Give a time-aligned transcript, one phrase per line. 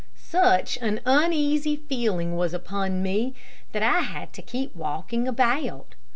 [0.15, 3.35] Such an uneasy feeling was upon me
[3.71, 5.93] that I had to keep walking about.